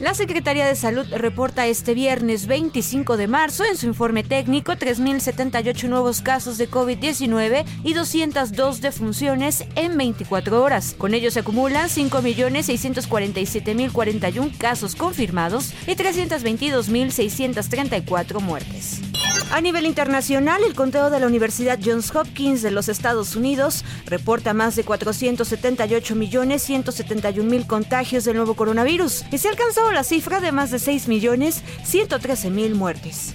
La 0.00 0.14
Secretaría 0.14 0.66
de 0.66 0.74
Salud 0.76 1.04
reporta 1.10 1.66
este 1.66 1.92
viernes 1.92 2.46
25 2.46 3.18
de 3.18 3.28
marzo 3.28 3.66
en 3.66 3.76
su 3.76 3.86
informe 3.86 4.24
técnico 4.24 4.72
3.078 4.72 5.90
nuevos 5.90 6.22
casos 6.22 6.56
de 6.56 6.70
COVID-19 6.70 7.66
y 7.84 7.92
202 7.92 8.80
defunciones 8.80 9.66
en 9.74 9.98
24 9.98 10.62
horas. 10.62 10.94
Con 10.96 11.12
ello 11.12 11.30
se 11.30 11.40
acumulan 11.40 11.90
5.647.041 11.90 14.56
casos 14.56 14.94
confirmados 14.94 15.74
y 15.86 15.96
322.634 15.96 18.40
muertes. 18.40 19.09
A 19.52 19.60
nivel 19.60 19.84
internacional, 19.84 20.62
el 20.62 20.76
conteo 20.76 21.10
de 21.10 21.18
la 21.18 21.26
Universidad 21.26 21.80
Johns 21.84 22.14
Hopkins 22.14 22.62
de 22.62 22.70
los 22.70 22.88
Estados 22.88 23.34
Unidos 23.34 23.84
reporta 24.06 24.54
más 24.54 24.76
de 24.76 24.84
478 24.84 26.14
millones 26.14 26.62
171 26.62 27.50
mil 27.50 27.66
contagios 27.66 28.24
del 28.24 28.36
nuevo 28.36 28.54
coronavirus 28.54 29.24
y 29.32 29.38
se 29.38 29.48
alcanzó 29.48 29.90
la 29.90 30.04
cifra 30.04 30.40
de 30.40 30.52
más 30.52 30.70
de 30.70 30.78
6 30.78 31.08
millones 31.08 31.64
113 31.82 32.48
mil 32.50 32.76
muertes. 32.76 33.34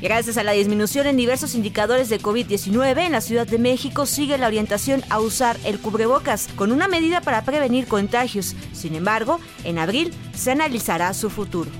Gracias 0.00 0.38
a 0.38 0.42
la 0.42 0.52
disminución 0.52 1.06
en 1.06 1.18
diversos 1.18 1.54
indicadores 1.54 2.08
de 2.08 2.18
COVID-19, 2.18 3.04
en 3.04 3.12
la 3.12 3.20
Ciudad 3.20 3.46
de 3.46 3.58
México 3.58 4.06
sigue 4.06 4.38
la 4.38 4.46
orientación 4.46 5.02
a 5.10 5.20
usar 5.20 5.58
el 5.64 5.78
cubrebocas 5.78 6.48
con 6.56 6.72
una 6.72 6.88
medida 6.88 7.20
para 7.20 7.44
prevenir 7.44 7.86
contagios. 7.86 8.56
Sin 8.72 8.94
embargo, 8.94 9.38
en 9.64 9.78
abril 9.78 10.14
se 10.34 10.50
analizará 10.50 11.12
su 11.12 11.28
futuro. 11.28 11.70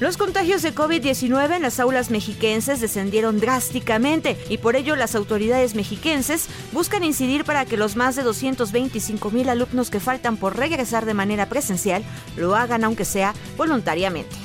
Los 0.00 0.16
contagios 0.16 0.62
de 0.62 0.72
COVID-19 0.72 1.56
en 1.56 1.62
las 1.62 1.80
aulas 1.80 2.10
mexiquenses 2.10 2.80
descendieron 2.80 3.40
drásticamente 3.40 4.38
y 4.48 4.58
por 4.58 4.76
ello 4.76 4.94
las 4.94 5.16
autoridades 5.16 5.74
mexiquenses 5.74 6.46
buscan 6.70 7.02
incidir 7.02 7.44
para 7.44 7.64
que 7.64 7.76
los 7.76 7.96
más 7.96 8.14
de 8.14 8.22
225 8.22 9.30
mil 9.32 9.48
alumnos 9.48 9.90
que 9.90 9.98
faltan 9.98 10.36
por 10.36 10.56
regresar 10.56 11.04
de 11.04 11.14
manera 11.14 11.48
presencial 11.48 12.04
lo 12.36 12.54
hagan 12.54 12.84
aunque 12.84 13.04
sea 13.04 13.34
voluntariamente. 13.56 14.36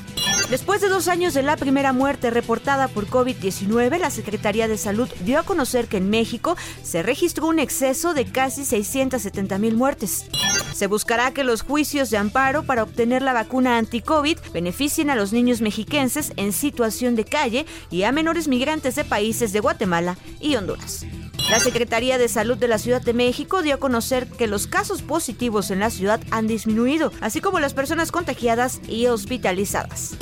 Después 0.49 0.81
de 0.81 0.89
dos 0.89 1.07
años 1.07 1.35
de 1.35 1.43
la 1.43 1.55
primera 1.55 1.93
muerte 1.93 2.31
reportada 2.31 2.87
por 2.87 3.05
COVID-19, 3.05 3.99
la 3.99 4.09
Secretaría 4.09 4.67
de 4.67 4.79
Salud 4.79 5.07
dio 5.23 5.37
a 5.37 5.43
conocer 5.43 5.87
que 5.87 5.97
en 5.97 6.09
México 6.09 6.57
se 6.81 7.03
registró 7.03 7.47
un 7.47 7.59
exceso 7.59 8.15
de 8.15 8.25
casi 8.25 8.65
670 8.65 9.59
mil 9.59 9.75
muertes. 9.75 10.25
Se 10.73 10.87
buscará 10.87 11.31
que 11.31 11.43
los 11.43 11.61
juicios 11.61 12.09
de 12.09 12.17
amparo 12.17 12.63
para 12.63 12.83
obtener 12.83 13.21
la 13.21 13.33
vacuna 13.33 13.77
anti-COVID 13.77 14.37
beneficien 14.53 15.09
a 15.09 15.15
los 15.15 15.31
niños 15.31 15.61
mexiquenses 15.61 16.33
en 16.35 16.51
situación 16.51 17.15
de 17.15 17.25
calle 17.25 17.65
y 17.91 18.03
a 18.03 18.11
menores 18.11 18.47
migrantes 18.47 18.95
de 18.95 19.03
países 19.03 19.53
de 19.53 19.59
Guatemala 19.59 20.17
y 20.39 20.55
Honduras. 20.55 21.05
La 21.49 21.59
Secretaría 21.59 22.17
de 22.17 22.27
Salud 22.27 22.57
de 22.57 22.67
la 22.67 22.79
Ciudad 22.79 23.01
de 23.01 23.13
México 23.13 23.61
dio 23.61 23.75
a 23.75 23.79
conocer 23.79 24.27
que 24.27 24.47
los 24.47 24.65
casos 24.65 25.01
positivos 25.01 25.69
en 25.71 25.79
la 25.79 25.89
ciudad 25.89 26.21
han 26.31 26.47
disminuido, 26.47 27.11
así 27.21 27.41
como 27.41 27.59
las 27.59 27.73
personas 27.73 28.11
contagiadas 28.11 28.81
y 28.87 29.07
hospitalizadas. 29.07 30.17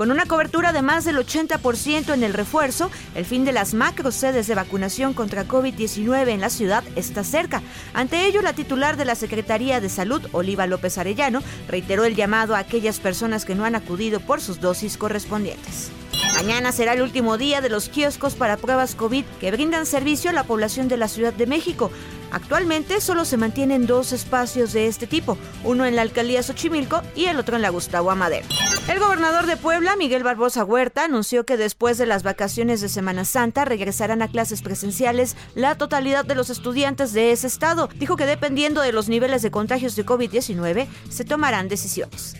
Con 0.00 0.10
una 0.10 0.24
cobertura 0.24 0.72
de 0.72 0.80
más 0.80 1.04
del 1.04 1.18
80% 1.18 2.14
en 2.14 2.24
el 2.24 2.32
refuerzo, 2.32 2.90
el 3.14 3.26
fin 3.26 3.44
de 3.44 3.52
las 3.52 3.74
macro 3.74 4.12
sedes 4.12 4.46
de 4.46 4.54
vacunación 4.54 5.12
contra 5.12 5.46
COVID-19 5.46 6.26
en 6.28 6.40
la 6.40 6.48
ciudad 6.48 6.82
está 6.96 7.22
cerca. 7.22 7.60
Ante 7.92 8.24
ello, 8.24 8.40
la 8.40 8.54
titular 8.54 8.96
de 8.96 9.04
la 9.04 9.14
Secretaría 9.14 9.78
de 9.78 9.90
Salud, 9.90 10.26
Oliva 10.32 10.66
López 10.66 10.96
Arellano, 10.96 11.42
reiteró 11.68 12.06
el 12.06 12.16
llamado 12.16 12.54
a 12.54 12.60
aquellas 12.60 12.98
personas 12.98 13.44
que 13.44 13.54
no 13.54 13.66
han 13.66 13.74
acudido 13.74 14.20
por 14.20 14.40
sus 14.40 14.58
dosis 14.58 14.96
correspondientes. 14.96 15.90
Mañana 16.34 16.72
será 16.72 16.94
el 16.94 17.02
último 17.02 17.36
día 17.36 17.60
de 17.60 17.68
los 17.68 17.90
kioscos 17.90 18.36
para 18.36 18.56
pruebas 18.56 18.94
COVID 18.94 19.26
que 19.38 19.50
brindan 19.50 19.84
servicio 19.84 20.30
a 20.30 20.32
la 20.32 20.44
población 20.44 20.88
de 20.88 20.96
la 20.96 21.08
Ciudad 21.08 21.34
de 21.34 21.46
México. 21.46 21.90
Actualmente 22.30 23.00
solo 23.00 23.24
se 23.24 23.36
mantienen 23.36 23.86
dos 23.86 24.12
espacios 24.12 24.72
de 24.72 24.86
este 24.86 25.06
tipo, 25.06 25.36
uno 25.64 25.84
en 25.86 25.96
la 25.96 26.02
alcaldía 26.02 26.42
Xochimilco 26.42 27.02
y 27.14 27.26
el 27.26 27.38
otro 27.38 27.56
en 27.56 27.62
la 27.62 27.70
Gustavo 27.70 28.10
Amadero. 28.10 28.46
El 28.88 28.98
gobernador 28.98 29.46
de 29.46 29.56
Puebla, 29.56 29.96
Miguel 29.96 30.22
Barbosa 30.22 30.64
Huerta, 30.64 31.04
anunció 31.04 31.44
que 31.44 31.56
después 31.56 31.98
de 31.98 32.06
las 32.06 32.22
vacaciones 32.22 32.80
de 32.80 32.88
Semana 32.88 33.24
Santa 33.24 33.64
regresarán 33.64 34.22
a 34.22 34.28
clases 34.28 34.62
presenciales 34.62 35.36
la 35.54 35.76
totalidad 35.76 36.24
de 36.24 36.34
los 36.34 36.50
estudiantes 36.50 37.12
de 37.12 37.32
ese 37.32 37.46
estado. 37.46 37.88
Dijo 37.96 38.16
que 38.16 38.26
dependiendo 38.26 38.80
de 38.80 38.92
los 38.92 39.08
niveles 39.08 39.42
de 39.42 39.50
contagios 39.50 39.96
de 39.96 40.06
COVID-19 40.06 40.88
se 41.08 41.24
tomarán 41.24 41.68
decisiones. 41.68 42.36